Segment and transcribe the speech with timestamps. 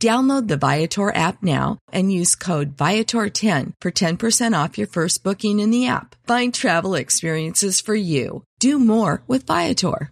[0.00, 5.60] Download the Viator app now and use code Viator10 for 10% off your first booking
[5.60, 6.16] in the app.
[6.26, 8.42] Find travel experiences for you.
[8.60, 10.10] Do more with Viator.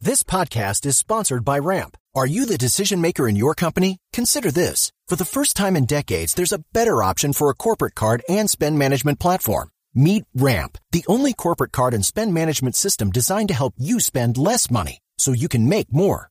[0.00, 1.98] This podcast is sponsored by Ramp.
[2.14, 3.98] Are you the decision maker in your company?
[4.14, 4.90] Consider this.
[5.08, 8.48] For the first time in decades, there's a better option for a corporate card and
[8.48, 9.68] spend management platform.
[9.94, 14.38] Meet Ramp, the only corporate card and spend management system designed to help you spend
[14.38, 16.30] less money so you can make more.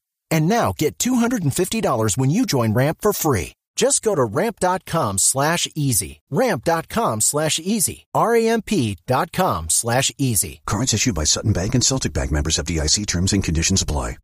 [0.31, 3.53] And now get $250 when you join Ramp for free.
[3.75, 6.19] Just go to ramp.com slash easy.
[6.29, 8.05] Ramp.com slash easy.
[8.13, 10.61] R-A-M-P dot com slash easy.
[10.65, 14.17] Cards issued by Sutton Bank and Celtic Bank members of DIC terms and conditions apply.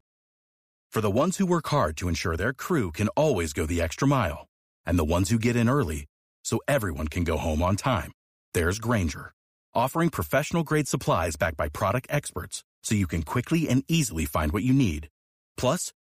[0.91, 4.07] For the ones who work hard to ensure their crew can always go the extra
[4.07, 4.47] mile,
[4.85, 6.06] and the ones who get in early
[6.44, 8.12] so everyone can go home on time,
[8.53, 9.31] there's Grainger,
[9.75, 14.51] offering professional grade supplies backed by product experts so you can quickly and easily find
[14.51, 15.09] what you need.
[15.57, 15.91] Plus,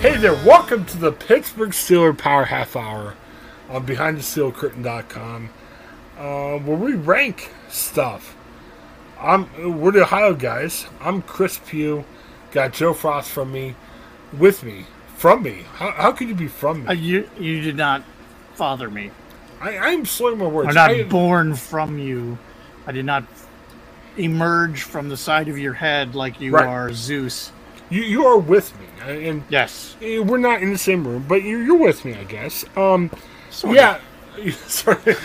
[0.00, 3.14] Hey there, welcome to the Pittsburgh Steeler Power Half Hour
[3.68, 5.50] on BehindTheSteelCurtain.com,
[6.16, 8.36] uh, where we rank stuff.
[9.20, 10.86] I'm we're the Ohio guys.
[11.00, 12.04] I'm Chris Pugh.
[12.52, 13.74] Got Joe Frost from me,
[14.38, 15.64] with me, from me.
[15.74, 16.88] How, how could you be from me?
[16.88, 18.04] Uh, you you did not
[18.54, 19.10] father me.
[19.60, 20.68] I, I'm slurring my words.
[20.68, 22.38] I'm not I- born from you.
[22.86, 23.24] I did not
[24.16, 26.66] emerge from the side of your head like you Right.
[26.66, 27.50] are Zeus.
[27.90, 28.86] You you are with me,
[29.26, 29.96] and Yes.
[30.02, 32.64] eh, we're not in the same room, but you're, you're with me, I guess.
[32.76, 33.10] Um,
[33.50, 33.98] Sort yeah.
[34.66, 35.16] Sorry,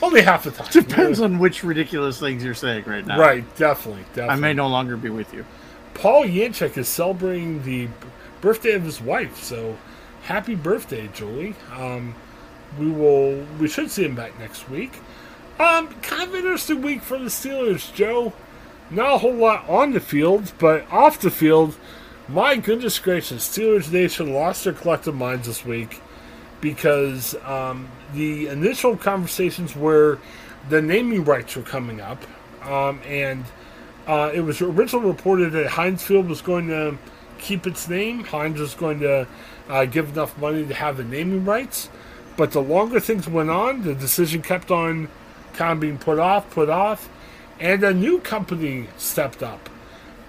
[0.00, 0.68] only half the time.
[0.70, 3.18] Depends on which ridiculous things you're saying right now.
[3.18, 4.32] Right, definitely, definitely.
[4.34, 5.44] I may no longer be with you.
[5.94, 7.88] Paul Yanchek is celebrating the
[8.40, 9.76] birthday of his wife, so
[10.22, 11.54] happy birthday, Julie.
[11.76, 12.14] Um,
[12.78, 13.44] we will.
[13.60, 14.92] We should see him back next week.
[15.58, 18.32] Um, kind of interesting week for the Steelers, Joe.
[18.90, 21.76] Not a whole lot on the field, but off the field,
[22.32, 26.00] my goodness gracious, Steelers Nation lost their collective minds this week
[26.62, 30.18] because um, the initial conversations where
[30.70, 32.22] the naming rights were coming up,
[32.62, 33.44] um, and
[34.06, 36.96] uh, it was originally reported that Heinz Field was going to
[37.38, 38.24] keep its name.
[38.24, 39.26] Heinz was going to
[39.68, 41.90] uh, give enough money to have the naming rights.
[42.36, 45.08] But the longer things went on, the decision kept on
[45.52, 47.10] kind of being put off, put off,
[47.60, 49.68] and a new company stepped up,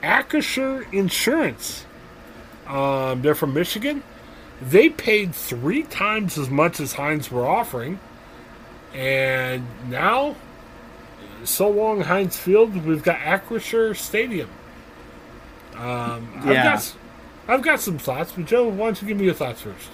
[0.01, 1.85] Acrisure Insurance.
[2.67, 4.03] Um, they're from Michigan.
[4.61, 7.99] They paid three times as much as Heinz were offering,
[8.93, 10.35] and now
[11.43, 14.49] so long Heinz Field, we've got Acrisure Stadium.
[15.75, 16.63] Um, I've, Yeah.
[16.63, 16.93] got,
[17.47, 19.89] I've got some thoughts, but Joe, why don't you give me your thoughts first?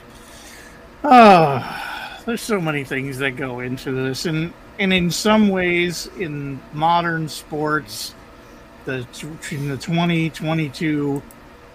[1.04, 6.60] Ah, there's so many things that go into this, and and in some ways, in
[6.74, 8.14] modern sports,
[8.86, 9.06] the
[9.52, 11.22] in the 2022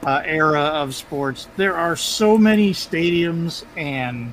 [0.04, 4.32] uh, era of sports, there are so many stadiums and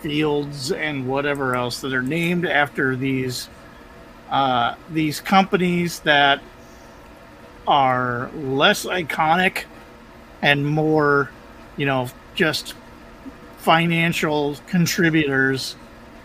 [0.00, 3.48] fields and whatever else that are named after these
[4.30, 6.40] uh, these companies that
[7.66, 9.64] are less iconic
[10.42, 11.30] and more,
[11.76, 12.74] you know, just
[13.58, 15.76] financial contributors.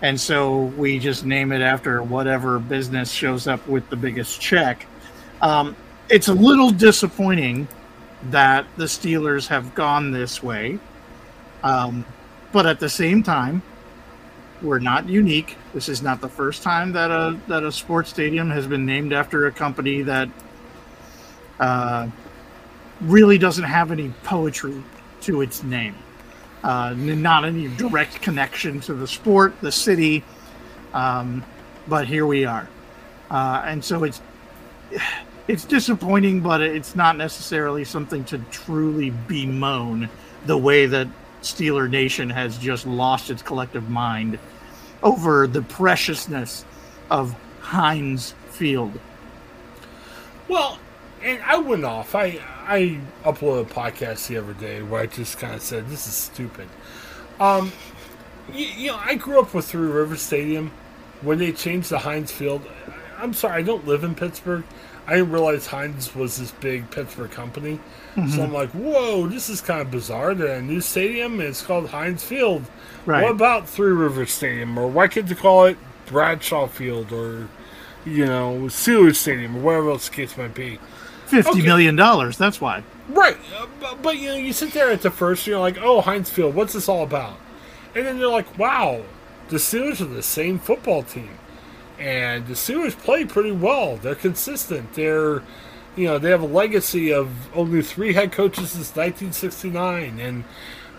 [0.02, 4.88] And so we just name it after whatever business shows up with the biggest check.
[5.42, 5.76] Um,
[6.10, 7.68] it's a little disappointing
[8.30, 10.80] that the Steelers have gone this way.
[11.64, 12.06] Um,
[12.52, 13.62] but at the same time,
[14.62, 15.58] we're not unique.
[15.74, 19.14] This is not the first time that a that a sports stadium has been named
[19.14, 20.30] after a company that
[21.60, 22.08] uh,
[23.02, 24.84] really doesn't have any poetry
[25.22, 25.96] to its name.
[26.64, 30.24] Uh, not any direct connection to the sport, the city,
[30.94, 31.44] um,
[31.88, 32.70] but here we are,
[33.32, 34.22] uh, and so it's
[35.48, 40.10] it's disappointing, but it's not necessarily something to truly bemoan
[40.46, 41.08] the way that
[41.42, 44.40] Steeler Nation has just lost its collective mind
[45.04, 46.66] over the preciousness
[47.10, 49.00] of Heinz Field.
[50.48, 50.78] Well,
[51.24, 52.16] and I went off.
[52.16, 56.08] I I uploaded a podcast the other day where I just kind of said this
[56.08, 56.68] is stupid.
[57.40, 57.72] Um,
[58.54, 60.72] you, you know, I grew up with Three River Stadium
[61.22, 62.66] when they changed the Heinz Field.
[63.18, 64.64] I'm sorry, I don't live in Pittsburgh.
[65.08, 67.80] I didn't realize Heinz was this big Pittsburgh company.
[68.16, 68.30] Mm-hmm.
[68.30, 70.34] So I'm like, whoa, this is kind of bizarre.
[70.36, 71.42] They're a new stadium.
[71.42, 72.66] It's called Heinz Field.
[73.06, 73.24] Right.
[73.24, 74.78] What about Three River Stadium?
[74.78, 77.50] Or why can't you call it Bradshaw Field or,
[78.06, 80.80] you know, Steelers Stadium or whatever else the case might be?
[81.26, 81.62] Fifty okay.
[81.62, 82.38] million dollars.
[82.38, 82.84] That's why.
[83.10, 86.02] Right, uh, but, but, you know, you sit there at the first, you're like, oh,
[86.02, 87.38] Heinz Field, what's this all about?
[87.96, 89.04] And then you're like, wow,
[89.50, 91.32] the Steelers are the same football team,
[92.02, 93.98] and the Steelers play pretty well.
[93.98, 94.94] They're consistent.
[94.96, 95.44] They're,
[95.96, 100.44] you know, they have a legacy of only three head coaches since 1969, and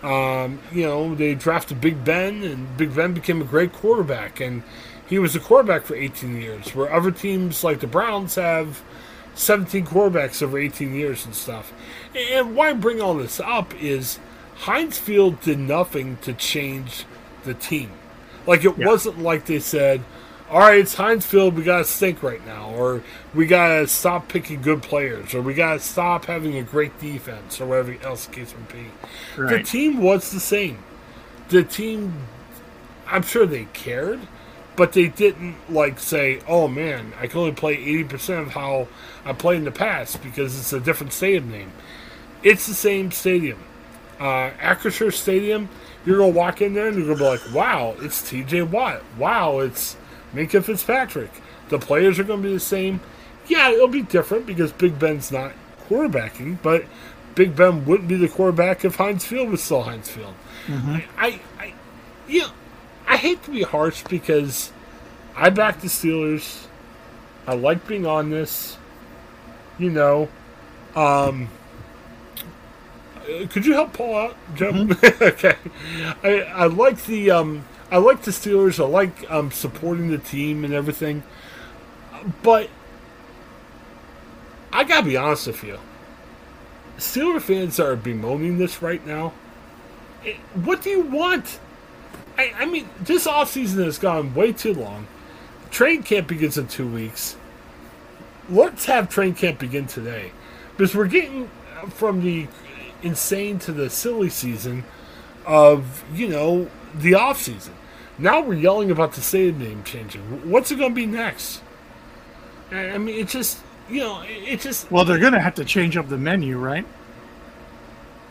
[0.01, 4.63] um, you know, they drafted Big Ben, and Big Ben became a great quarterback, and
[5.07, 6.73] he was a quarterback for 18 years.
[6.73, 8.81] Where other teams like the Browns have
[9.35, 11.73] 17 quarterbacks over 18 years and stuff.
[12.15, 14.19] And why I bring all this up is
[14.55, 17.05] Heinz Field did nothing to change
[17.43, 17.91] the team.
[18.45, 18.87] Like it yeah.
[18.87, 20.03] wasn't like they said,
[20.53, 21.55] all right, it's Heinz Field.
[21.55, 23.01] We got to stink right now, or
[23.33, 26.99] we got to stop picking good players, or we got to stop having a great
[26.99, 28.85] defense, or whatever else the case would be.
[29.35, 29.57] Right.
[29.57, 30.77] The team was the same.
[31.49, 32.13] The team,
[33.07, 34.19] I'm sure they cared,
[34.75, 38.87] but they didn't like say, "Oh man, I can only play 80% of how
[39.25, 41.71] I played in the past because it's a different stadium name."
[42.43, 43.57] It's the same stadium.
[44.19, 45.69] Uh, Acrisure Stadium.
[46.05, 48.61] You're gonna walk in there and you're gonna be like, "Wow, it's T.J.
[48.61, 49.01] Watt.
[49.17, 49.97] Wow, it's."
[50.33, 51.31] Minkah Fitzpatrick.
[51.69, 53.01] The players are going to be the same.
[53.47, 55.53] Yeah, it'll be different because Big Ben's not
[55.87, 56.85] quarterbacking, but
[57.35, 60.33] Big Ben wouldn't be the quarterback if Heinz Field was still Heinz Field.
[60.67, 60.91] Mm-hmm.
[60.91, 61.73] I, I, I,
[62.27, 62.51] you know,
[63.07, 64.71] I hate to be harsh because
[65.35, 66.67] I back the Steelers.
[67.45, 68.77] I like being on this.
[69.77, 70.29] You know,
[70.95, 71.49] um,
[73.49, 74.89] could you help Paul out, Jim?
[74.89, 75.23] Mm-hmm.
[75.23, 75.55] okay,
[76.23, 78.83] I I like the um I like the Steelers.
[78.83, 81.21] I like um, supporting the team and everything.
[82.41, 82.71] But
[84.71, 85.77] I gotta be honest with you.
[86.97, 89.33] Steeler fans are bemoaning this right now.
[90.55, 91.59] What do you want?
[92.35, 95.05] I, I mean, this offseason has gone way too long.
[95.69, 97.37] Train camp begins in two weeks.
[98.49, 100.31] Let's have train camp begin today.
[100.75, 101.47] Because we're getting
[101.89, 102.47] from the
[103.03, 104.83] insane to the silly season
[105.45, 107.75] of, you know, the off season.
[108.17, 110.21] Now we're yelling about the stadium name changing.
[110.49, 111.61] What's it going to be next?
[112.71, 114.91] I mean, it just, you know, it just.
[114.91, 116.85] Well, they're going to have to change up the menu, right?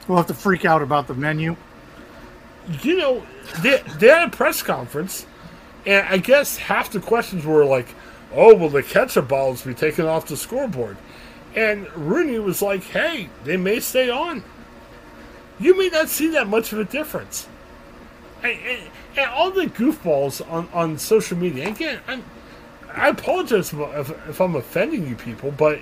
[0.07, 1.57] We'll have to freak out about the menu.
[2.83, 3.27] You know,
[3.61, 5.27] they, they had a press conference,
[5.85, 7.89] and I guess half the questions were like,
[8.35, 10.97] oh, will the ketchup bottles be taken off the scoreboard?
[11.55, 14.43] And Rooney was like, hey, they may stay on.
[15.59, 17.47] You may not see that much of a difference.
[18.43, 21.69] I, I, and all the goofballs on, on social media.
[21.69, 22.25] Again, I'm,
[22.93, 25.79] I apologize if, if I'm offending you people, but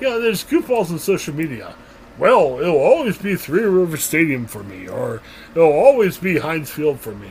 [0.00, 1.74] you know, there's goofballs on social media.
[2.18, 5.20] Well, it'll always be Three River Stadium for me, or
[5.54, 7.30] it'll always be Heinz Field for me.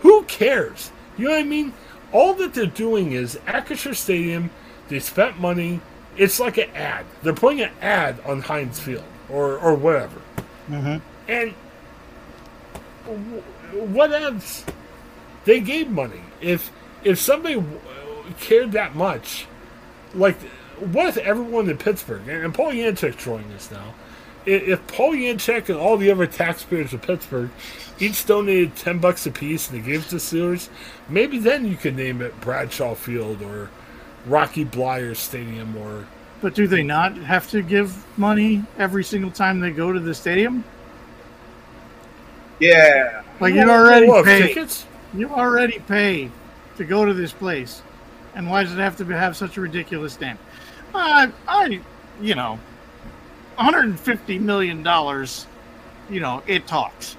[0.00, 0.90] Who cares?
[1.18, 1.72] You know what I mean?
[2.12, 4.50] All that they're doing is Acrisure Stadium.
[4.88, 5.80] They spent money.
[6.16, 7.04] It's like an ad.
[7.22, 10.20] They're putting an ad on Heinz Field or or whatever.
[10.70, 10.98] Mm-hmm.
[11.28, 11.54] And
[13.74, 14.64] what else?
[15.44, 16.20] they gave money.
[16.40, 16.70] If
[17.02, 17.62] if somebody
[18.40, 19.46] cared that much,
[20.14, 20.40] like
[20.78, 23.94] what if everyone in Pittsburgh and, and Paul Yanchek's joining us now?
[24.46, 27.50] If Paul Yanchek and all the other taxpayers of Pittsburgh
[27.98, 30.68] each donated ten bucks a piece and they gave it to Steelers,
[31.08, 33.70] maybe then you could name it Bradshaw Field or
[34.26, 36.06] Rocky Bleier Stadium or
[36.42, 40.14] But do they not have to give money every single time they go to the
[40.14, 40.64] stadium?
[42.60, 43.23] Yeah.
[43.44, 44.48] Like you already pay.
[44.48, 44.86] tickets.
[45.12, 46.30] You already pay
[46.76, 47.82] to go to this place,
[48.34, 50.38] and why does it have to have such a ridiculous name?
[50.94, 51.80] I, I,
[52.22, 52.58] you know,
[53.56, 55.46] 150 million dollars.
[56.08, 57.16] You know, it talks.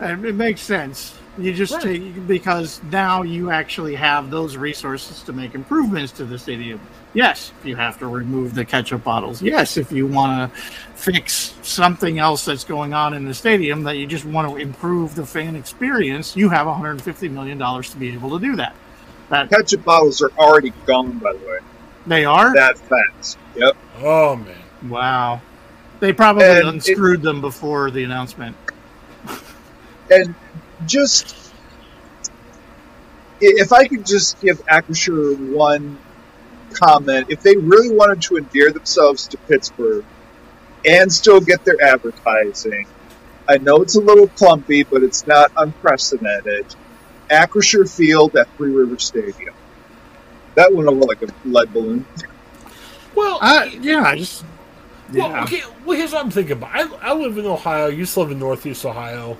[0.00, 1.16] And it makes sense.
[1.38, 1.82] You just Right.
[1.82, 6.78] take because now you actually have those resources to make improvements to the stadium.
[7.14, 9.40] Yes, if you have to remove the ketchup bottles.
[9.40, 10.60] Yes, if you want to
[10.94, 15.14] fix something else that's going on in the stadium that you just want to improve
[15.14, 18.74] the fan experience, you have 150 million dollars to be able to do that.
[19.30, 21.58] That Ketchup bottles are already gone, by the way.
[22.06, 22.52] they are.
[22.54, 23.38] That fast.
[23.56, 23.74] Yep.
[24.02, 24.90] Oh man.
[24.90, 25.40] Wow.
[26.00, 28.54] They probably And it- unscrewed them before the announcement.
[30.10, 30.34] And
[30.86, 31.36] just
[33.40, 35.98] if I could just give Acrisure one
[36.72, 40.04] comment, if they really wanted to endear themselves to Pittsburgh
[40.86, 42.86] and still get their advertising,
[43.48, 46.66] I know it's a little clumpy, but it's not unprecedented.
[47.30, 49.54] Acrisure Field at Three River Stadium.
[50.54, 52.06] That went over like a lead balloon.
[53.14, 54.44] Well, Uh, yeah, I just
[55.12, 55.42] Well, yeah.
[55.44, 55.62] okay.
[55.84, 56.70] Well, here's what I'm thinking about.
[56.74, 57.86] I, I live in Ohio.
[57.86, 59.36] I used to live in Northeast Ohio.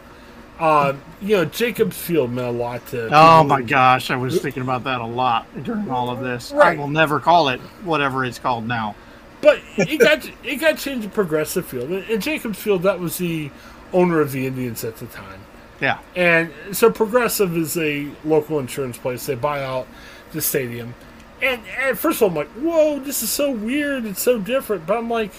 [0.58, 3.08] Um, you know, Jacobs Field meant a lot to.
[3.12, 6.52] Oh my gosh, I was thinking about that a lot during all of this.
[6.52, 6.78] Right.
[6.78, 8.94] I will never call it whatever it's called now.
[9.40, 13.50] But it got it got changed to Progressive Field, and, Jacobs Field that was the
[13.92, 15.40] owner of the Indians at the time.
[15.80, 15.98] Yeah.
[16.14, 19.26] And so Progressive is a local insurance place.
[19.26, 19.88] They buy out
[20.32, 20.94] the stadium.
[21.42, 24.06] And at first of all, I'm like, whoa, this is so weird.
[24.06, 24.86] It's so different.
[24.86, 25.32] But I'm like,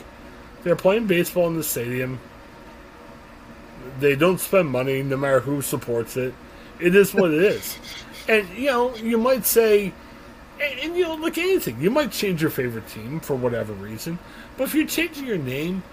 [0.63, 2.20] they're playing baseball in the stadium.
[4.00, 6.33] They don't spend money no matter who supports it.
[6.79, 7.77] It is what it is.
[8.27, 9.93] And, you know, you might say,
[10.62, 14.19] and, and you know, like anything, you might change your favorite team for whatever reason.
[14.57, 15.83] But if you're changing your name,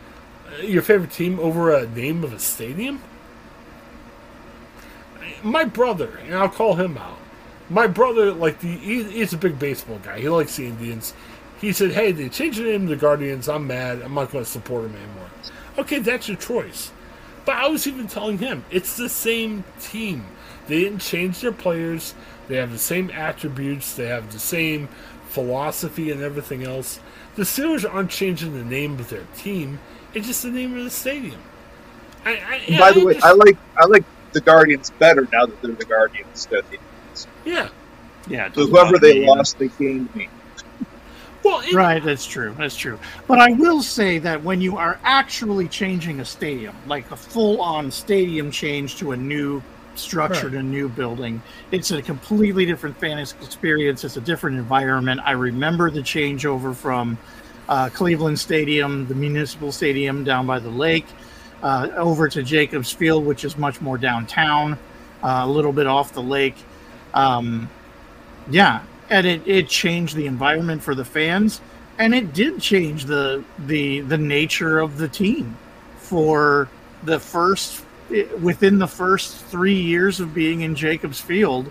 [0.47, 3.03] uh, your favorite team over a name of a stadium,
[5.43, 7.19] my brother, and I'll call him out.
[7.69, 10.21] My brother, like the, he, he's a big baseball guy.
[10.21, 11.15] He likes the Indians.
[11.61, 13.49] He said, "Hey, they changed the name to the Guardians.
[13.49, 14.03] I'm mad.
[14.03, 15.31] I'm not going to support them anymore."
[15.79, 16.91] Okay, that's your choice.
[17.51, 20.25] But I was even telling him it's the same team.
[20.69, 22.15] They didn't change their players.
[22.47, 23.93] They have the same attributes.
[23.97, 24.87] They have the same
[25.31, 27.01] philosophy and everything else.
[27.35, 29.81] The Steelers aren't changing the name of their team.
[30.15, 31.41] It's just the name of the stadium.
[32.25, 35.47] I, I, And by the way, just- I like I like the Guardians better now
[35.47, 37.27] that they're the Guardians instead of the Indians.
[37.45, 37.69] yeah.
[38.29, 38.53] Yeah.
[38.53, 39.27] So whoever they me.
[39.27, 40.29] lost, they gained me.
[41.43, 42.55] Well, it, Right, that's true.
[42.59, 42.99] That's true.
[43.27, 47.61] But I will say that when you are actually changing a stadium, like a full
[47.61, 49.63] on stadium change to a new
[49.95, 50.53] structure, Right.
[50.53, 54.05] to a new building, it's a completely different fan experience.
[54.05, 55.21] It's a different environment.
[55.25, 57.17] I remember the changeover from
[57.69, 61.07] uh, Cleveland Stadium, the municipal stadium down by the lake,
[61.63, 64.75] uh, over to Jacobs Field, which is much more downtown,
[65.23, 66.57] uh, a little bit off the lake.
[67.15, 67.69] Um,
[68.51, 71.61] yeah, and it, it changed the environment for the fans,
[71.99, 75.57] and it did change the the the nature of the team
[75.99, 76.69] for
[77.03, 77.85] the first
[78.41, 81.71] within the first three years of being in Jacobs Field.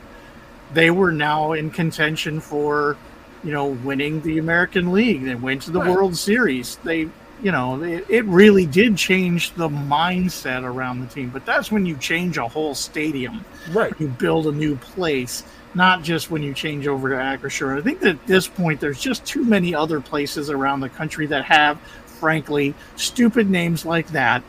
[0.74, 2.96] They were now in contention for,
[3.44, 5.26] you know, winning the American League.
[5.26, 5.90] They went to the Right.
[5.90, 6.78] World Series.
[6.78, 7.10] They,
[7.42, 11.30] you know, it, it really did change the mindset around the team.
[11.30, 13.94] But that's when you change a whole stadium right.
[14.00, 17.78] you build a new place, not just when you change over to Acrisure.
[17.78, 21.28] I think that at this point, there's just too many other places around the country
[21.28, 21.80] that have,
[22.20, 24.44] frankly, stupid names like that,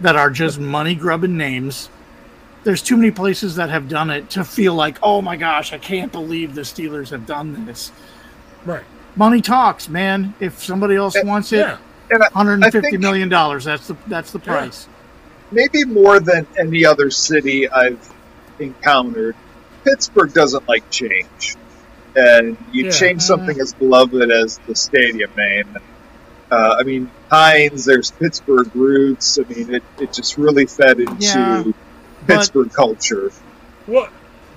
[0.00, 1.88] that are just money grubbing names.
[2.64, 5.78] There's too many places that have done it to feel like, oh my gosh, I
[5.78, 7.92] can't believe the Steelers have done this.
[8.64, 8.84] Right.
[9.16, 10.34] Money talks, man.
[10.40, 11.78] If somebody else wants it, Yeah.
[12.10, 13.64] And I, hundred and fifty think- million dollars.
[13.64, 14.88] That's the that's the price.
[15.50, 18.12] maybe more than any other city I've
[18.58, 19.34] encountered,
[19.84, 21.56] Pittsburgh doesn't like change.
[22.16, 22.90] And you Yeah.
[22.90, 25.76] change something as beloved as the stadium name.
[26.50, 29.38] Uh, I mean, Heinz, there's Pittsburgh roots.
[29.38, 31.74] I mean, it, it just really fed into Yeah, but-
[32.26, 33.30] Pittsburgh culture.
[33.86, 34.10] What?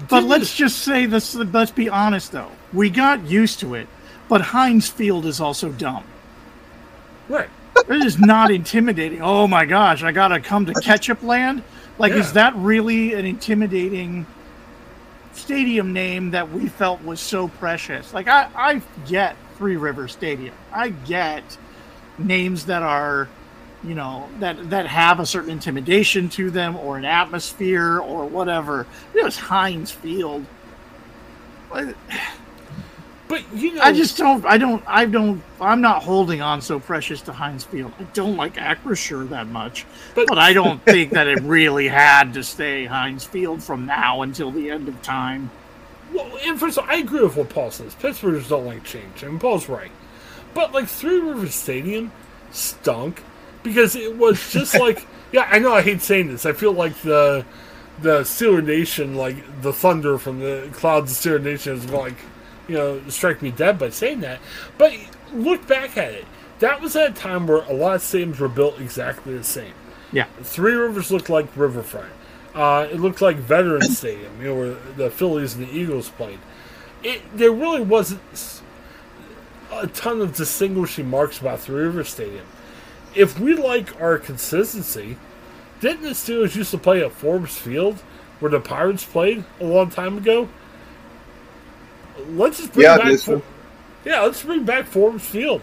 [0.07, 1.33] But didn't let's just say this.
[1.33, 2.51] Let's be honest, though.
[2.71, 3.87] We got used to it,
[4.29, 6.03] but Heinz Field is also dumb.
[7.27, 7.49] Right.
[7.89, 9.21] It is not intimidating.
[9.23, 11.63] Oh my gosh, I gotta come to Ketchup Land.
[11.97, 12.19] Like, Yeah.
[12.19, 14.27] is that really an intimidating
[15.37, 18.13] stadium name that we felt was so precious.
[18.13, 20.53] Like I, I get Three River Stadium.
[20.71, 21.57] I get
[22.17, 23.29] names that are,
[23.83, 28.85] you know, that that have a certain intimidation to them or an atmosphere or whatever.
[29.13, 30.45] It was Heinz Field.
[33.27, 34.45] But you know, I just don't.
[34.45, 34.81] I don't.
[34.87, 35.41] I don't.
[35.59, 37.91] I'm not holding on so precious to Heinz Field.
[37.99, 42.33] I don't like Acrisure that much, But- but, I don't think that it really had
[42.35, 45.51] to stay Heinz Field from now until the end of time.
[46.13, 47.93] Well, and first of all, I agree with what Paul says.
[47.95, 49.91] Pittsburghers don't like change, and Paul's right.
[50.53, 52.13] But like Three Rivers Stadium
[52.51, 53.23] stunk
[53.61, 56.45] because it was just like yeah, I know I hate saying this.
[56.45, 57.45] I feel like the
[58.01, 62.15] the Steeler Nation, like the thunder from the clouds of Steeler Nation, is like
[62.67, 64.39] you know strike me dead by saying that.
[64.77, 64.93] But
[65.33, 66.25] look back at it.
[66.59, 69.73] That was at a time where a lot of stadiums were built exactly the same.
[70.11, 72.11] Yeah, Three Rivers looked like Riverfront.
[72.55, 76.39] Uh, it looked like Veterans Stadium, you know, where the Phillies and the Eagles played.
[77.03, 78.21] It there really wasn't
[79.71, 82.45] a ton of distinguishing marks about Three Rivers Stadium.
[83.13, 85.17] If we like our consistency,
[85.79, 87.99] didn't the Steelers used to play at Forbes Field,
[88.39, 90.49] where the Pirates played a long time ago?
[92.29, 93.19] Let's just bring Yeah, back.
[93.19, 93.41] For-
[94.05, 95.61] yeah, let's bring back Forbes Field.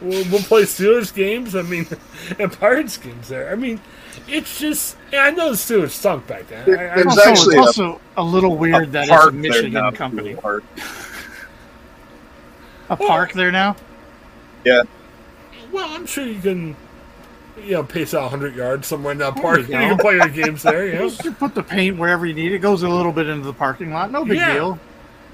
[0.00, 1.54] We'll, we'll play Steelers games.
[1.54, 1.86] I mean,
[2.38, 3.50] and Pirates games there.
[3.50, 3.80] I mean,
[4.28, 4.96] it's just.
[5.12, 6.78] And I know the Steelers stunk back then.
[6.78, 9.90] I, I, also, actually it's a- also a, little weird that it's a Michigan now,
[9.90, 10.34] company.
[10.34, 10.64] Park.
[12.90, 13.76] A park there now.
[14.64, 14.82] Yeah.
[15.72, 16.76] well, I'm sure you can,
[17.62, 19.60] you know, pace out 100 yards somewhere in that oh, park.
[19.60, 20.86] You, you can play your games there.
[20.92, 21.08] You know?
[21.10, 22.52] Just put the paint wherever you need.
[22.52, 24.10] It goes a little bit into the parking lot.
[24.10, 24.54] No big Yeah.
[24.54, 24.78] deal.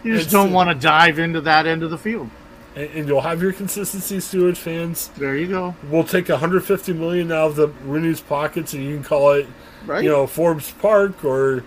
[0.05, 2.31] You just It's, don't want to dive into that end of the field.
[2.77, 5.09] and, and you'll have your consistency, Steelers fans.
[5.17, 5.75] There you go.
[5.91, 9.47] We'll take 150 million out of the Rooney's pockets, and you can call it,
[9.87, 10.05] Right.
[10.05, 11.65] you know, Forbes Park or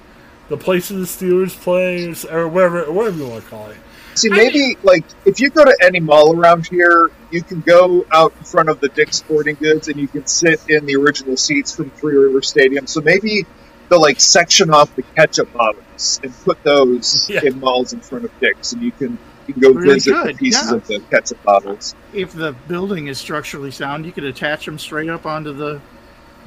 [0.50, 3.78] the place of the Steelers play, or, or whatever, whatever you want to call it.
[4.16, 8.32] See, maybe like if you go to any mall around here, you can go out
[8.38, 11.76] in front of the Dick's Sporting Goods and you can sit in the original seats
[11.76, 12.86] from Three River Stadium.
[12.86, 13.48] So maybe
[13.90, 17.42] they'll like section off the ketchup bottles and put those Yeah.
[17.44, 19.18] in malls in front of Dick's, and you can
[19.48, 20.76] you can go Really visit good, the pieces yeah.
[20.78, 21.96] of the ketchup bottles.
[22.14, 25.82] if the building is structurally sound, you could attach them straight up onto the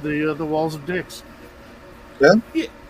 [0.03, 1.22] the uh, the walls of Dick's.
[2.20, 2.35] Yeah,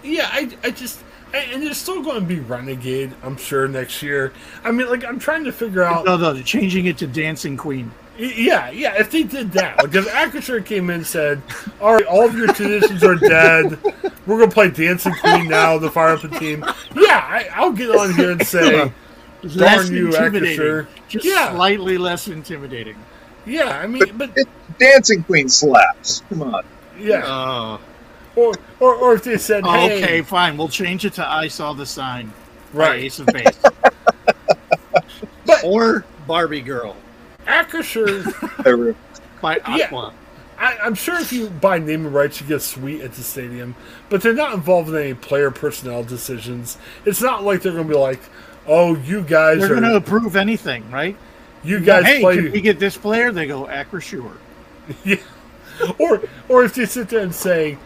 [0.05, 0.29] yeah.
[0.31, 1.01] I, I just,
[1.35, 3.13] and and they're still going to be Renegade.
[3.25, 4.33] I'm sure next year.
[4.63, 6.05] I mean, like, I'm trying to figure out.
[6.05, 7.91] No, no, changing it to Dancing Queen.
[8.17, 8.95] Yeah, yeah.
[8.99, 11.43] If they did that, like if Acrisure came in and said,
[11.81, 13.79] "All right, all of your traditions are dead.
[14.27, 17.91] We're gonna play Dancing Queen now the fire up the team." Yeah, I, I'll get
[17.91, 18.91] on here and say,
[19.43, 20.59] Less you, intimidating.
[20.59, 20.87] Acrisure.
[21.09, 21.53] Just Yeah.
[21.53, 22.97] slightly less intimidating.
[23.45, 26.23] "Yeah." I mean, but It, Dancing Queen slaps.
[26.29, 26.65] Come on.
[26.99, 27.81] yeah, Oh,
[28.35, 30.57] or or, or if they said, oh, "Hey, okay, fine.
[30.57, 32.33] We'll change it to I Saw the Sign.
[32.73, 33.59] right, Ace of Base.
[35.65, 36.97] Or Barbie Girl.
[37.47, 38.25] Acrisure."
[38.65, 38.95] There-
[39.41, 40.11] by Yeah.
[40.59, 43.75] I, I'm sure if you buy naming rights, you get sweet at the stadium,
[44.09, 46.79] but they're not involved in any player personnel decisions.
[47.05, 48.21] It's not like they're going to be like,
[48.66, 51.16] "Oh, you guys They're are going to approve anything, right?
[51.62, 53.33] you guys hey, play." can we get this player?
[53.33, 54.37] They go Acrisure.
[55.05, 55.16] Yeah.
[55.99, 57.77] Or or if they sit there and say,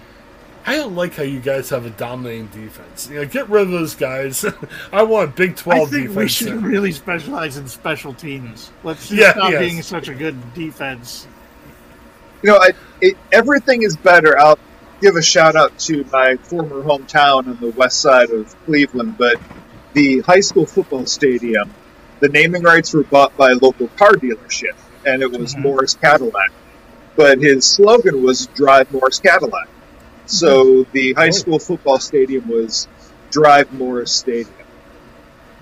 [0.66, 3.08] I don't like how you guys have a dominating defense.
[3.10, 4.44] You know, get rid of those guys.
[4.92, 6.16] I want a Big I Twelve think defense.
[6.16, 8.70] we should really specialize in special teams.
[8.84, 9.58] Let's just Yeah, stop yes.
[9.60, 11.26] being such a good defense.
[12.42, 14.38] You know, I, it, everything is better.
[14.38, 14.58] I'll
[15.00, 19.36] give a shout out to my former hometown on the west side of Cleveland, but
[19.92, 21.72] the high school football stadium,
[22.20, 25.62] the naming rights were bought by a local car dealership, and it was Mhm.
[25.62, 26.50] Morris Cadillac.
[27.16, 29.68] But his slogan was Drive Morris Cadillac.
[30.26, 32.86] So the high school football stadium was
[33.30, 34.54] Drive Morris Stadium.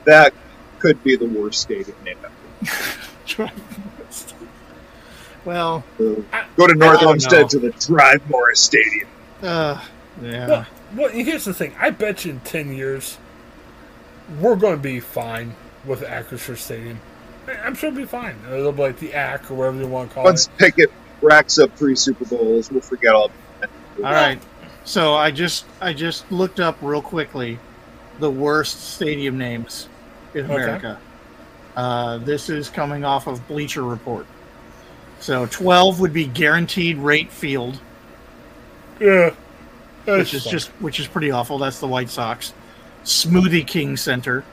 [0.04, 0.34] That
[0.78, 3.50] could be the worst stadium name ever.
[5.48, 6.22] well, So
[6.58, 9.08] go to North I Olmsted to the Drive Morris Stadium.
[9.42, 9.82] uh,
[10.20, 10.46] yeah.
[10.46, 11.74] Well, well, here's the thing.
[11.80, 13.16] I bet you in ten years,
[14.40, 15.54] we're going to be fine
[15.86, 17.00] with Acrisure Stadium.
[17.46, 18.36] I- I'm sure it'll be fine.
[18.52, 20.50] It'll be like the ACK or whatever you want to call Once it.
[20.50, 23.30] Once Pickett racks up three Super Bowls, we'll forget all.
[23.62, 24.38] All right.
[24.84, 27.58] So I just I just looked up real quickly
[28.18, 29.88] the worst stadium names
[30.34, 30.54] in Okay.
[30.62, 30.98] America.
[31.74, 34.26] Uh, this is coming off of Bleacher Report.
[35.20, 37.80] So 12 would be Guaranteed Rate Field,
[39.00, 39.30] Yeah.
[40.06, 41.58] which is just which is pretty awful.
[41.58, 42.52] That's the White Sox.
[43.04, 44.44] Smoothie King Center,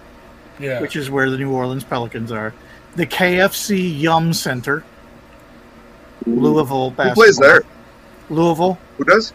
[0.60, 0.80] yeah.
[0.82, 2.54] which is where the New Orleans Pelicans are.
[2.95, 4.84] The KFC Yum Center,
[6.25, 7.63] Louisville Who plays there?
[8.30, 9.34] Louisville, Who does?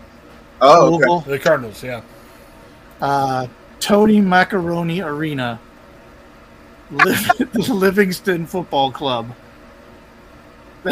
[0.61, 0.97] Oh, okay.
[0.97, 1.21] Louisville.
[1.21, 1.83] the Cardinals.
[1.83, 2.01] Yeah.
[3.01, 3.47] Uh,
[3.79, 5.61] Tony Macaroni Arena,
[6.91, 7.31] Liv-
[7.69, 9.33] Livingston Football Club.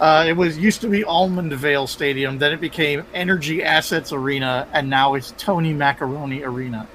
[0.00, 4.90] uh, it was used to be Almondvale Stadium, then it became Energy Assets Arena, and
[4.90, 6.86] now it's Tony Macaroni Arena,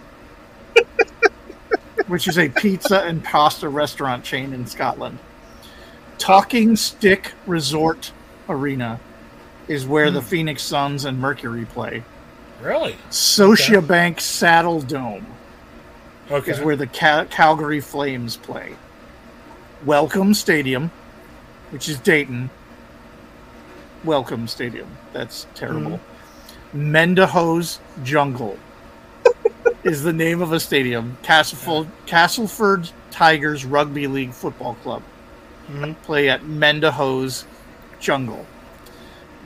[2.07, 5.17] which is a pizza and pasta restaurant chain in Scotland.
[6.17, 8.11] Talking Stick Resort
[8.47, 8.99] Arena
[9.67, 12.03] is where the Phoenix Suns and Mercury play.
[12.61, 12.95] Really?
[13.09, 15.23] Scotiabank Saddledome
[16.29, 16.51] Okay.
[16.51, 18.75] is where the Cal- Calgary Flames play.
[19.85, 20.91] Welcome Stadium,
[21.71, 22.51] which is Dayton.
[24.03, 24.87] Welcome Stadium.
[25.11, 25.97] That's terrible.
[25.97, 26.91] Hmm.
[26.91, 28.59] Mend-A-Hose Jungle
[29.83, 31.17] is the name of a stadium.
[31.23, 35.01] Castleford, Castleford Tigers Rugby League Football Club
[35.65, 35.93] hmm.
[36.03, 37.45] play at Mend-A-Hose
[37.99, 38.45] Jungle.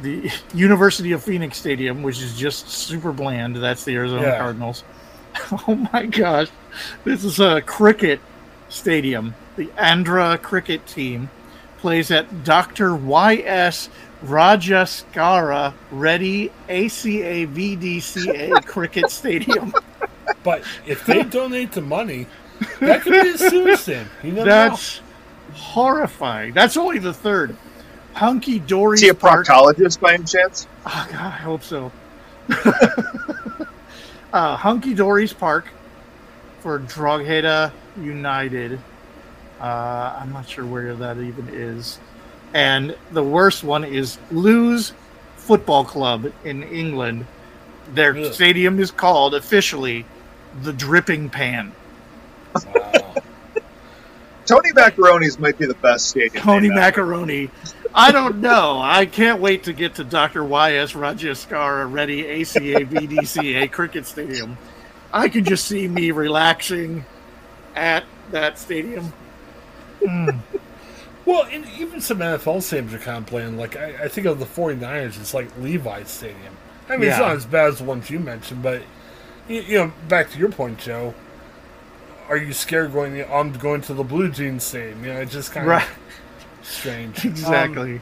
[0.02, 4.38] The University of Phoenix Stadium, which is just super bland, that's the Arizona Yeah.
[4.38, 4.84] Cardinals.
[5.68, 6.48] Oh my gosh.
[7.04, 8.20] This is a cricket
[8.70, 9.36] stadium.
[9.56, 11.30] The Andhra cricket team
[11.78, 12.96] plays at Dr.
[12.96, 13.90] Y.S.
[14.26, 19.74] Rajaskara Reddy ACA VDCA Cricket Stadium.
[20.44, 22.28] But if they donate the money,
[22.80, 24.10] that could be a sewer stand.
[24.24, 25.02] You never That's
[25.54, 26.54] horrifying.
[26.54, 27.56] That's only the third.
[28.14, 29.46] Hunky Dory Is he a Park.
[29.46, 30.68] proctologist by any chance?
[30.86, 31.92] Oh, God, I hope so.
[34.34, 35.66] uh, Hunky Dory's Park
[36.62, 38.80] for Drogheda United.
[39.60, 42.00] Uh, I'm not sure where that even is.
[42.54, 44.94] And the worst one is Lewes
[45.38, 47.26] Football Club in England.
[47.94, 48.34] Their Ugh.
[48.34, 50.06] stadium is called officially
[50.62, 51.72] the Dripping Pan.
[52.54, 53.14] Wow.
[54.46, 56.44] Tony Macaroni's might be the best stadium.
[56.44, 56.70] Tony.
[56.70, 57.50] Macaroni.
[57.94, 58.80] I don't know.
[58.82, 60.44] I can't wait to get to Dr.
[60.44, 60.94] Y.S.
[60.94, 64.58] Rajaskara Reddy ACA VDCA Cricket Stadium.
[65.12, 67.06] I can just see me relaxing
[67.76, 69.14] at that stadium.
[70.06, 70.40] Mm.
[71.26, 73.58] Well, and even some NFL stadiums are kind of playing.
[73.58, 76.56] Like, I, I think of the 49ers, it's like Levi's Stadium.
[76.88, 78.84] I mean, it's not as bad as the ones you mentioned, but,
[79.48, 81.16] you, you know, back to your point, Joe,
[82.30, 85.04] are you scared going I'm going to the Blue Jeans Stadium?
[85.04, 85.88] You know, it's just kind of Right.
[86.62, 87.20] strange.
[87.26, 88.02] Um, Exactly.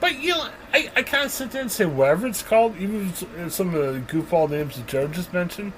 [0.00, 3.12] But you know, I, I kind of sit there and say whatever it's called, even
[3.48, 5.72] some of the goofball names that Joe just mentioned.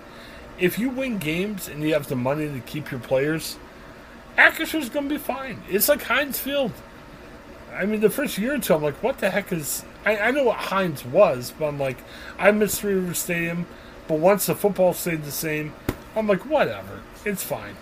[0.59, 3.57] If you win games and you have the money to keep your players,
[4.39, 5.63] Acrisure's going to be fine.
[5.69, 6.73] It's like Heinz Field.
[7.75, 9.85] I mean, the first year or two, I'm like, what the heck is?
[10.05, 11.99] I, I know what Heinz was, but I'm like,
[12.39, 13.67] I miss Three River Stadium.
[14.09, 15.75] But once the football stayed the same,
[16.15, 17.77] I'm like, whatever, it's fine.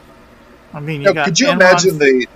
[0.72, 2.26] I mean, you Now, got could you Enron- imagine the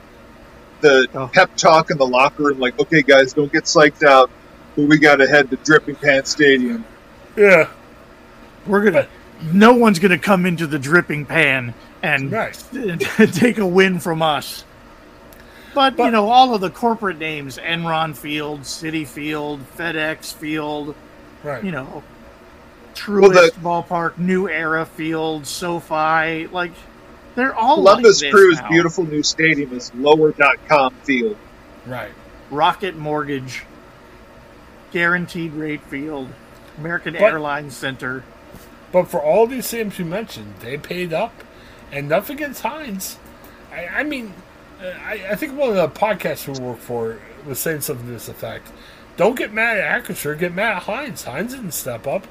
[0.80, 1.28] the Oh.
[1.32, 2.60] pep talk in the locker room?
[2.60, 4.30] Like, okay, guys, don't get psyched out,
[4.76, 6.84] but we got to head to Dripping Pan Stadium.
[7.36, 7.68] Yeah,
[8.66, 9.08] We're gonna.
[9.52, 12.54] No one's gonna come into the dripping pan and Right.
[13.32, 14.64] take a win from us.
[15.74, 20.94] But, you know, all of the corporate names: Enron Field, Citi Field, FedEx Field,
[21.44, 21.62] right.
[21.62, 22.02] you know,
[22.94, 26.72] Truist Well, the- Ballpark, New Era Field, SoFi, like
[27.36, 28.68] they're all Columbus like this Crew's now.
[28.70, 31.36] beautiful new stadium is lower.com field.
[31.86, 32.10] right.
[32.50, 33.62] Rocket Mortgage,
[34.90, 36.28] Guaranteed Rate Field,
[36.78, 38.24] American But- Airlines Center.
[38.90, 41.32] But for all these teams you mentioned, they paid up,
[41.92, 43.18] and nothing against Heinz.
[43.72, 44.32] I, I mean,
[44.82, 48.12] uh, I, I think one of the podcasts we work for was saying something to
[48.12, 48.68] this effect.
[49.16, 51.24] Don't get mad at Acrisure, get mad at Heinz.
[51.24, 52.26] Heinz didn't step up.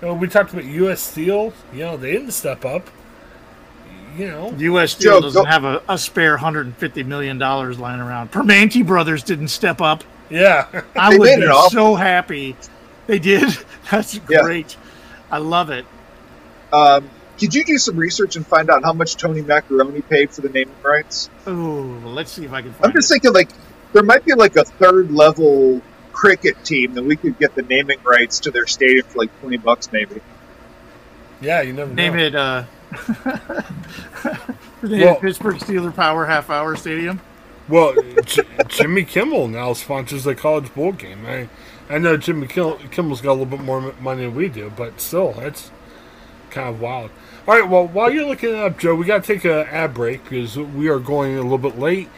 [0.00, 1.00] You know, we talked about U.S.
[1.00, 1.52] Steel.
[1.72, 2.88] You know, they didn't step up.
[4.16, 4.92] You know, U.S.
[4.92, 8.32] Steel Joe, doesn't go- have a, a spare $150 million lying around.
[8.32, 10.02] Primanti Brothers didn't step up.
[10.30, 11.70] yeah, I They would be off.
[11.72, 12.56] so happy.
[13.06, 13.56] They did.
[13.90, 14.42] That's Yeah.
[14.42, 14.76] great.
[15.30, 15.84] I love it.
[16.72, 17.08] Um,
[17.40, 20.48] could you do some research and find out how much Tony Macaroni paid for the
[20.50, 21.28] naming rights?
[21.46, 23.14] Oh, let's see if I can find I'm just it.
[23.14, 23.48] thinking, like,
[23.92, 25.80] there might be like a third level
[26.12, 29.56] cricket team that we could get the naming rights to their stadium for like 20
[29.56, 30.20] bucks, maybe.
[31.40, 31.62] yeah.
[31.62, 31.94] You never know.
[31.94, 32.24] Name know.
[32.26, 32.64] it uh,
[34.82, 37.20] the Well- Pittsburgh Steeler Power Half Hour Stadium.
[37.68, 41.24] Well, J- Jimmy Kimmel now sponsors the college bowl game.
[41.24, 41.48] I,
[41.88, 45.00] I know Jimmy Kimmel, Kimmel's got a little bit more money than we do, but
[45.00, 45.70] still, that's
[46.50, 47.10] kind of wild.
[47.48, 49.94] All right, well, while you're looking it up, Joe, we got to take a ad
[49.94, 52.08] break because we are going a little bit late.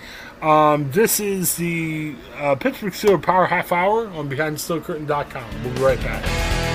[0.42, 5.64] Um, this is the uh, Pittsburgh Steelers Power Half Hour on BehindSteelCurtain.com.
[5.64, 6.71] We'll be right back.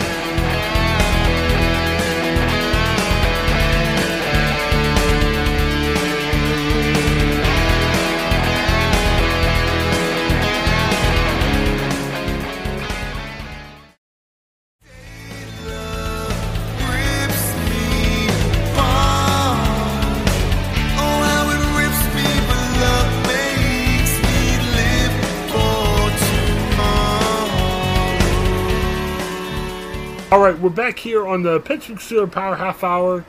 [30.30, 33.24] All right, we're back here on the Pittsburgh Steelers Power Half Hour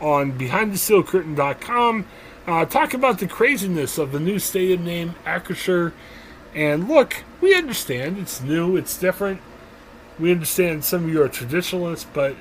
[0.00, 2.06] on BehindTheSteelCurtain.com.
[2.44, 5.92] Uh, talk about the craziness of the new stadium name, Acrisure.
[6.52, 9.40] And look, we understand it's new, it's different.
[10.18, 12.34] We understand some of you are traditionalists, but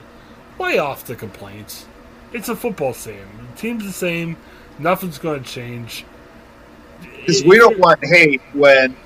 [0.57, 1.85] way off the complaints.
[2.33, 3.49] It's a football stadium.
[3.51, 4.37] The team's the same.
[4.79, 6.03] Nothing's going to change.
[6.99, 8.97] Because we don't want hate when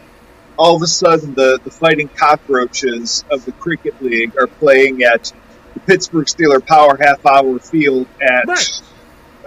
[0.57, 5.31] all of a sudden the, the fighting cockroaches of the cricket league are playing at
[5.73, 8.81] the Pittsburgh Steeler Power Half Hour Field at Right.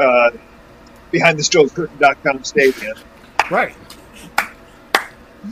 [0.00, 0.30] uh,
[1.10, 2.96] behind the Curtain.com stadium.
[3.50, 3.74] Right.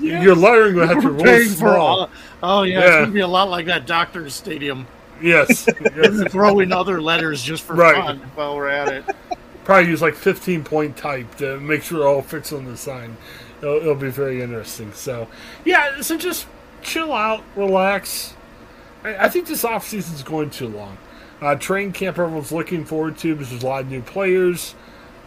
[0.01, 2.01] Your lettering will have to We're roll paying for small.
[2.01, 2.11] all.
[2.43, 2.87] Oh yeah, Yeah.
[2.87, 4.87] it's gonna be a lot like that Doctor's Stadium.
[5.23, 5.69] Yes.
[5.97, 6.33] yes.
[6.33, 7.95] Throw in other letters just for Right.
[7.95, 9.05] fun while we're at it.
[9.65, 13.17] Probably use like 15 point type to make sure it all fits on the sign.
[13.65, 14.93] It'll, it'll be very interesting.
[14.93, 15.29] So,
[15.65, 16.47] yeah, so just
[16.83, 18.35] chill out, relax.
[19.03, 20.99] I, I think this off season's going too long.
[21.41, 24.75] Uh, train camp everyone's looking forward to because there's a lot of new players,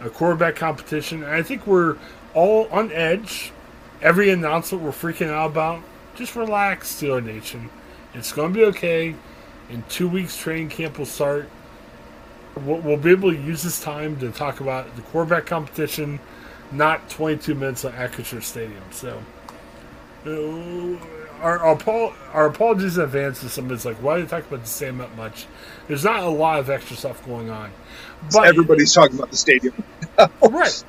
[0.00, 1.22] a quarterback competition.
[1.22, 1.96] And I think we're
[2.32, 3.52] all on edge.
[4.00, 5.82] Every announcement we're freaking out about,
[6.14, 7.70] just relax, Steeler Nation.
[8.14, 9.16] It's going to be okay.
[9.68, 11.48] In two weeks, training camp will start
[12.64, 16.20] we'll, we'll be able to use this time to talk about the quarterback competition,
[16.72, 18.82] not 22 minutes at Acrisure Stadium.
[18.90, 19.22] So,
[20.26, 20.96] uh,
[21.40, 24.68] our, our, our apologies in advance to somebody's like, why do you talk about the
[24.68, 25.46] same that much?
[25.86, 27.70] There's not a lot of extra stuff going on.
[28.32, 29.74] But Everybody's talking about the stadium.
[30.42, 30.84] right.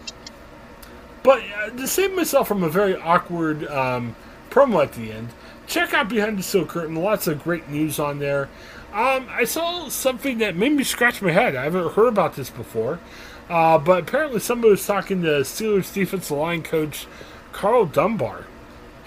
[1.23, 4.15] But uh, to save myself from a very awkward um,
[4.49, 5.29] promo at the end,
[5.67, 6.95] check out Behind the Steel Curtain.
[6.95, 8.49] Lots of great news on there.
[8.91, 11.55] Um, I saw something that made me scratch my head.
[11.55, 12.99] I haven't heard about this before.
[13.49, 17.07] Uh, but apparently somebody was talking to Steelers defensive line coach
[17.51, 18.45] Karl Dunbar.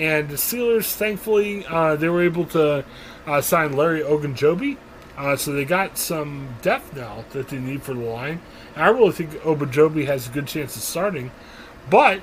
[0.01, 2.85] And the Steelers, thankfully, uh, they were able to
[3.27, 4.77] uh, sign Larry Ogunjobi.
[5.17, 8.41] Uh, so they got some depth now that they need for the line.
[8.75, 11.31] And I really think Ogunjobi has a good chance of starting.
[11.89, 12.23] But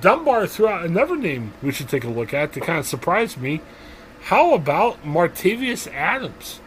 [0.00, 3.36] Dunbar threw out another name we should take a look at to kind of surprise
[3.36, 3.60] me.
[4.22, 6.60] How about Montravius Adams?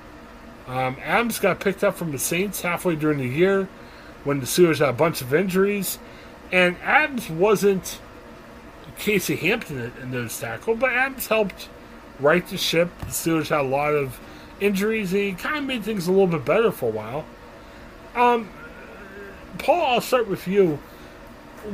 [0.67, 3.67] Um, Adams got picked up from the Saints halfway during the year
[4.27, 5.97] when the Steelers had a bunch of injuries.
[6.51, 7.99] And Adams wasn't
[8.99, 11.69] Casey Hampton in- those tackle, but Adams helped
[12.19, 12.89] right the ship.
[12.99, 14.19] The Steelers had a lot of
[14.59, 17.25] injuries, and he kind of made things a little bit better for a while.
[18.15, 18.49] Um,
[19.59, 20.79] Paul, I'll start with you.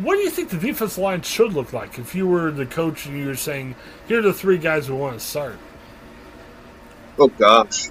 [0.01, 3.05] What do you think the defense line should look like if you were the coach
[3.05, 3.75] and you were saying,
[4.07, 5.57] here are the three guys we want to start?
[7.17, 7.89] Oh gosh.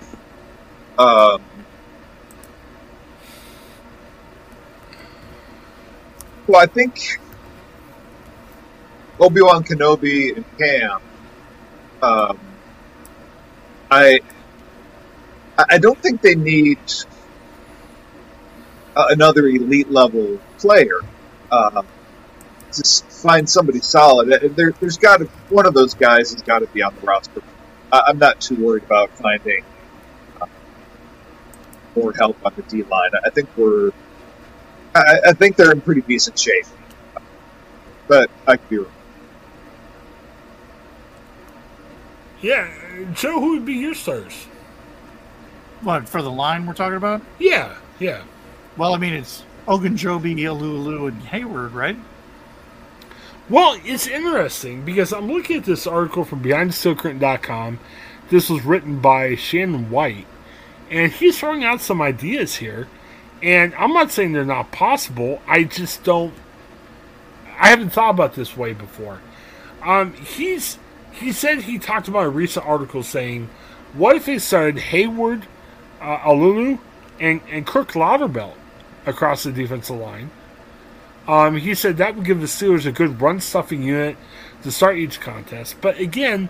[0.99, 1.43] Um,
[6.47, 7.21] well, I think
[9.21, 11.01] Obi Wan Kenobi and Cam.
[12.03, 12.39] Um,
[13.91, 14.21] I
[15.71, 16.79] I don't think they need
[18.97, 21.01] uh, another elite level player.
[21.51, 21.87] Um,
[22.73, 24.33] just find somebody solid.
[24.33, 27.07] Uh, There, there's got to one of those guys has got to be on the
[27.07, 27.43] roster.
[27.93, 29.65] I, I'm not too worried about finding
[30.41, 30.47] uh,
[31.95, 33.11] more help on the D line.
[33.25, 33.93] I think we're,
[34.95, 36.67] I, I think they're in pretty decent shape,
[38.09, 38.93] but I could be wrong.
[42.41, 42.69] Yeah,
[43.15, 44.47] Joe, who would be your stars?
[45.81, 47.23] What for the line we're talking about?
[47.39, 48.23] Yeah, yeah.
[48.77, 51.97] Well, I mean it's Ogunjobi, Alualu, and Heyward, right?
[53.49, 57.81] Well, it's interesting because I'm looking at this article from BehindTheSteelCurtain.com.
[58.29, 60.27] This was written by Shannon White,
[60.91, 62.89] and he's throwing out some ideas here.
[63.43, 65.43] And I'm not saying they're not possible.
[65.47, 66.35] I just don't.
[67.59, 69.21] I haven't thought about this way before.
[69.83, 70.79] Um, he's
[71.11, 73.51] he said he talked about a recent article saying,
[73.95, 75.43] "What if they started Heyward,
[76.01, 76.79] uh, Alualu,
[77.21, 78.55] and and Kirk Lauderbelt
[79.07, 80.31] across the defensive line?"
[81.27, 84.17] Um, he said that would give the Steelers a good run stuffing unit
[84.63, 85.77] to start each contest.
[85.81, 86.49] But again,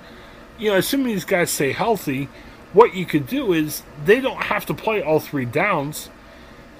[0.58, 2.28] you know, assuming these guys stay healthy,
[2.72, 6.08] what you could do is they don't have to play all three downs.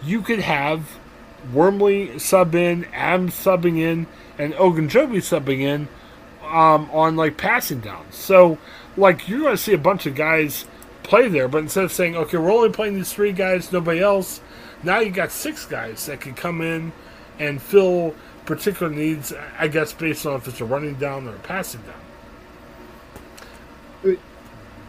[0.05, 0.99] You could have
[1.53, 4.07] Wormley sub in, Adams subbing in,
[4.39, 5.89] and Ogunjobi subbing in
[6.45, 8.17] um, on like passing downs.
[8.17, 8.59] So,
[8.97, 10.67] like, you're going to see a bunch of guys
[11.03, 14.41] play there, but instead of saying, okay, we're only playing these three guys, nobody else,
[14.83, 16.93] now you got six guys that can come in
[17.39, 18.15] and fill
[18.47, 21.95] particular needs, I guess, based on if it's a running down or a passing down.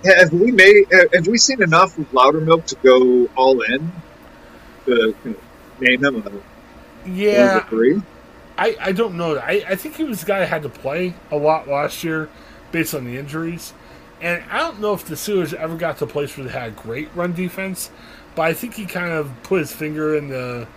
[0.05, 0.85] Have we made?
[1.13, 3.91] Have we seen enough of Loudermilk to go all in?
[4.85, 5.15] To
[5.79, 6.41] name him a
[7.05, 8.01] Yeah, three.
[8.57, 9.37] I, I don't know.
[9.37, 12.29] I, I think he was the guy that had to play a lot last year
[12.71, 13.73] based on the injuries.
[14.21, 16.75] And I don't know if the Steelers ever got to a place where they had
[16.75, 17.91] great run defense,
[18.35, 20.67] but I think he kind of put his finger in the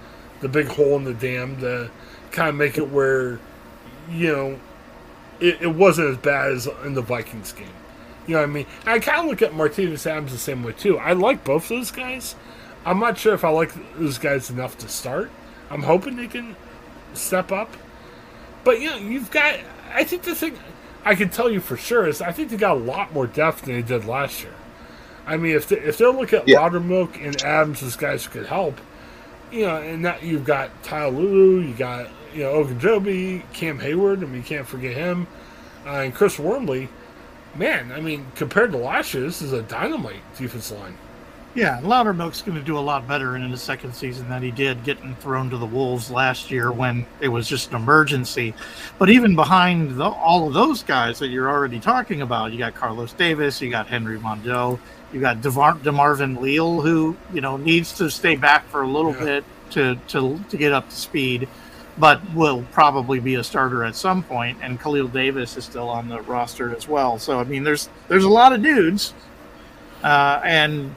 [0.40, 1.90] the big hole in the dam to
[2.30, 3.40] kind of make it where,
[4.10, 4.60] you know,
[5.40, 7.68] it, it wasn't as bad as in the Vikings game.
[8.26, 8.66] You know what I mean?
[8.80, 10.98] And I kind of look at Martinez Adams the same way too.
[10.98, 12.34] I like both those guys.
[12.87, 15.31] I'm not sure if I like those guys enough to start.
[15.70, 16.55] I'm hoping they can
[17.14, 17.77] step up.
[18.64, 19.59] But you know, you've got.
[19.92, 20.57] I think the thing
[21.05, 23.62] I can tell you for sure is I think they got a lot more depth
[23.62, 24.55] than they did last year.
[25.27, 26.59] I mean, if they, if they'll look at Yeah.
[26.59, 28.81] Loudermilk and Adams as guys who could help,
[29.51, 34.18] you know, and that you've got Tyler Alualu, you got you know Ogunjobi, Cam Heyward.
[34.18, 35.27] I mean, you can't forget him,
[35.85, 36.88] uh, and Chris Wormley.
[37.57, 40.96] Man, I mean, compared to last year, this is a dynamite defense line.
[41.56, 44.84] Yeah, Loudermilk's going to do a lot better in his second season than he did
[44.84, 48.52] getting thrown to the wolves last year when it was just an emergency.
[48.98, 52.74] But even behind the, all of those guys that you're already talking about, you got
[52.74, 54.78] Carlos Davis, you got Henry Mondell,
[55.14, 59.14] you got DeVar- DeMarvin Leal, who you know needs to stay back for a little
[59.14, 59.24] Yeah.
[59.24, 61.48] bit to, to to get up to speed,
[61.96, 64.58] but will probably be a starter at some point.
[64.60, 67.18] And Khalil Davis is still on the roster as well.
[67.18, 69.14] So I mean, there's there's a lot of dudes,
[70.04, 70.94] uh, and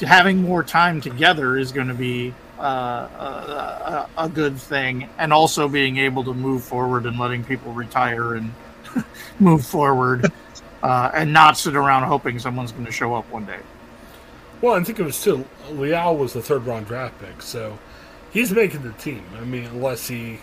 [0.00, 5.32] having more time together is going to be uh, a, a, a good thing, and
[5.32, 8.52] also being able to move forward and letting people retire and
[9.40, 10.32] move forward,
[10.82, 13.60] uh, and not sit around hoping someone's going to show up one day.
[14.60, 17.78] Well, I think it was still Leal was the third round draft pick, so
[18.32, 19.22] he's making the team.
[19.40, 20.38] I mean, unless he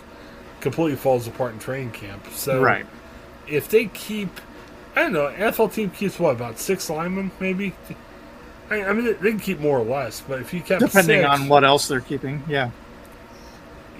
[0.60, 2.26] completely falls apart in training camp.
[2.32, 2.86] So Right.
[3.46, 4.40] if they keep,
[4.96, 7.74] I don't know, NFL team keeps what about six linemen, maybe.
[8.70, 11.28] I, I mean, they, can keep more or less, but if you kept Depending six,
[11.28, 12.70] on what else they're keeping, yeah.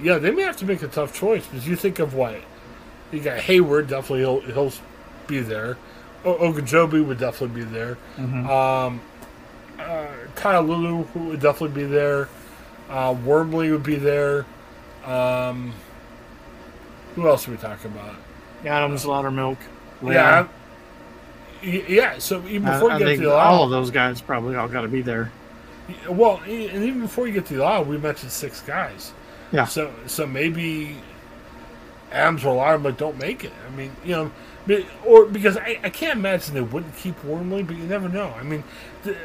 [0.02, 2.36] yeah, they may have to make a tough choice because you think of what
[3.12, 3.38] you got.
[3.38, 4.72] Heyward definitely he'll he'll
[5.26, 5.76] be there.
[6.24, 7.96] O- Ogunjobi would definitely be there.
[8.18, 9.00] Um,
[9.78, 12.28] uh, Kyle Alualu would definitely be there.
[12.88, 14.46] Uh, Wormley would be there.
[15.04, 15.72] Um,
[17.14, 18.16] who else are we talking about?
[18.64, 19.58] Adams, Loudermilk,
[20.02, 20.48] Yeah,
[21.66, 22.18] yeah.
[22.18, 24.82] So even before I you get to the all of those guys probably all got
[24.82, 25.32] to be there.
[26.08, 29.12] well, and even before you get to the aisle, we mentioned six guys.
[29.52, 29.64] Yeah.
[29.66, 30.96] So so maybe
[32.12, 33.52] Adams or Loudermilk don't make it.
[33.66, 34.32] I mean, you know,
[35.04, 38.34] or because I, I can't imagine they wouldn't keep Wormley, but you never know.
[38.38, 38.64] I mean,
[39.02, 39.16] the,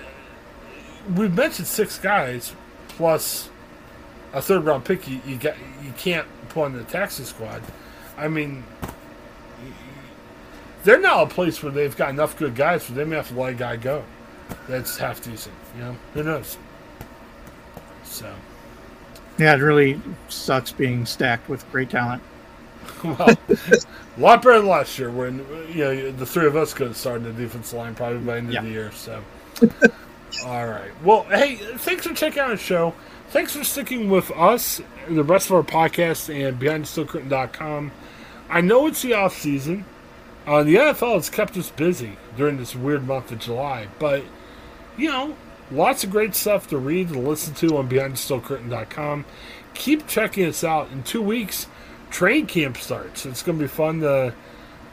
[1.16, 2.54] we've mentioned six guys
[2.90, 3.50] plus
[4.34, 5.08] a third round pick.
[5.08, 7.62] You, you got you can't put on the taxi squad.
[8.18, 8.64] I mean,
[10.84, 13.40] they're now a place where they've got enough good guys, so they may have to
[13.40, 14.04] let a guy go.
[14.68, 15.56] That's half decent.
[15.78, 16.58] You know, who knows?
[18.04, 18.34] So.
[19.38, 22.22] Yeah, it really sucks being stacked with great talent.
[23.04, 23.36] Well,
[24.18, 25.40] a lot better than last year when
[25.70, 28.38] you know the three of us could have started the defense line probably by the
[28.40, 28.60] end Yeah.
[28.60, 28.92] of the year.
[28.92, 29.24] So,
[30.46, 30.92] all right.
[31.04, 32.94] Well, hey, thanks for checking out the show.
[33.30, 37.92] Thanks for sticking with us, the rest of our podcast, and BehindTheSteelCurtain.com.
[38.50, 39.86] I know it's the off season.
[40.46, 44.24] Uh, the NFL has kept us busy during this weird month of July, but
[44.98, 45.36] you know,
[45.72, 49.26] lots of great stuff to read and listen to on BehindTheSteelCurtain.com.
[49.74, 50.92] Keep checking us out.
[50.92, 51.68] In two weeks,
[52.10, 53.26] train camp starts.
[53.26, 54.34] It's going to be fun to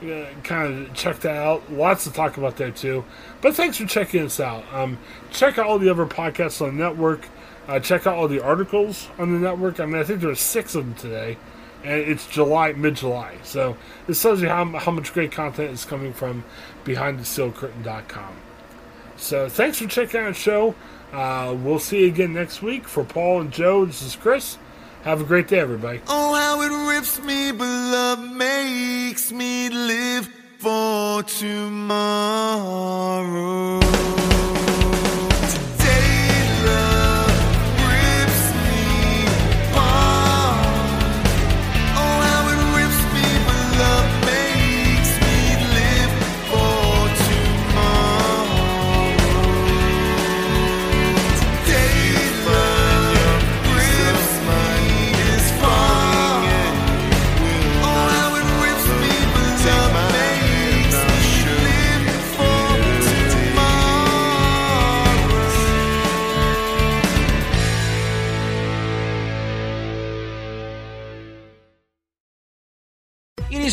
[0.03, 1.73] uh, kind of check that out.
[1.73, 3.05] Lots to talk about there too.
[3.41, 4.65] But thanks for checking us out.
[4.73, 4.99] Um,
[5.31, 7.27] check out all the other podcasts on the network.
[7.67, 9.81] Uh, check out all the articles on the network.
[9.81, 11.37] I mean, I think there there's six of them today,
[11.85, 13.37] and it's July, mid-July.
[13.43, 16.45] So this tells you how, how much great content is coming from
[16.85, 18.37] BehindTheSteelCurtain.com.
[19.17, 20.75] So thanks for checking out the show.
[21.13, 22.87] Uh, we'll see you again next week.
[22.87, 24.59] For Paul and Joe, this is Chris.
[25.05, 26.01] Have a great day, everybody.
[26.09, 32.08] Oh, how it rips me, but love makes me live for tomorrow.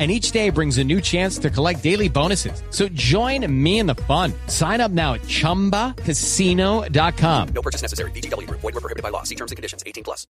[0.00, 2.60] and each day brings a new chance to collect daily bonuses.
[2.70, 4.32] So join me in the fun.
[4.48, 7.48] Sign up now at ChumbaCasino.com.
[7.54, 8.10] No purchase necessary.
[8.10, 8.50] VGW.
[8.50, 9.22] Void were prohibited by law.
[9.22, 9.84] See terms and conditions.
[9.86, 10.26] 18 plus.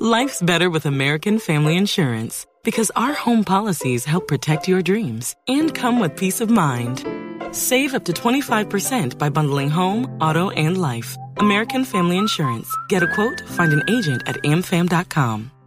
[0.00, 5.74] Life's better with American Family Insurance because our home policies help protect your dreams and
[5.74, 7.04] come with peace of mind.
[7.52, 11.16] Save up to 25% by bundling home, auto, and life.
[11.38, 12.68] American Family Insurance.
[12.88, 15.50] Get a quote, find an agent at amfam.com.